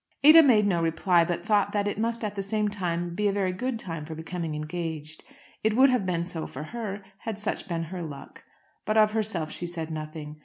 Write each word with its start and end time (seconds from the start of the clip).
Ada 0.23 0.41
made 0.41 0.65
no 0.65 0.81
reply, 0.81 1.23
but 1.23 1.45
thought 1.45 1.73
that 1.73 1.87
it 1.87 1.99
must 1.99 2.23
at 2.23 2.33
the 2.33 2.41
same 2.41 2.69
time 2.69 3.13
be 3.13 3.27
a 3.27 3.31
very 3.31 3.53
good 3.53 3.77
time 3.77 4.03
for 4.03 4.15
becoming 4.15 4.55
engaged. 4.55 5.23
It 5.63 5.75
would 5.75 5.91
have 5.91 6.07
been 6.07 6.23
so 6.23 6.47
for 6.47 6.63
her 6.63 7.03
had 7.19 7.37
such 7.37 7.67
been 7.67 7.83
her 7.83 8.01
luck. 8.01 8.43
But 8.83 8.97
of 8.97 9.11
herself 9.11 9.51
she 9.51 9.67
said 9.67 9.91
nothing. 9.91 10.37